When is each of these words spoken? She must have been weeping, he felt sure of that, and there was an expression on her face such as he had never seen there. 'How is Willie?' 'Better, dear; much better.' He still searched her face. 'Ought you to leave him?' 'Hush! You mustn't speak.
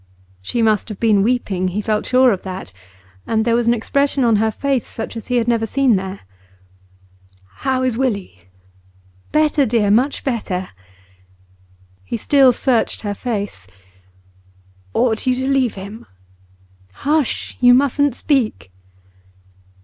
She 0.41 0.63
must 0.63 0.89
have 0.89 0.99
been 0.99 1.21
weeping, 1.21 1.67
he 1.67 1.79
felt 1.83 2.07
sure 2.07 2.31
of 2.33 2.41
that, 2.41 2.73
and 3.27 3.45
there 3.45 3.53
was 3.53 3.67
an 3.67 3.73
expression 3.75 4.23
on 4.23 4.37
her 4.37 4.49
face 4.49 4.87
such 4.87 5.15
as 5.15 5.27
he 5.27 5.35
had 5.35 5.47
never 5.47 5.67
seen 5.67 5.95
there. 5.95 6.21
'How 7.57 7.83
is 7.83 7.99
Willie?' 7.99 8.47
'Better, 9.31 9.67
dear; 9.67 9.91
much 9.91 10.23
better.' 10.23 10.69
He 12.03 12.17
still 12.17 12.51
searched 12.51 13.01
her 13.01 13.13
face. 13.13 13.67
'Ought 14.95 15.27
you 15.27 15.35
to 15.35 15.47
leave 15.47 15.75
him?' 15.75 16.07
'Hush! 17.05 17.55
You 17.59 17.75
mustn't 17.75 18.15
speak. 18.15 18.71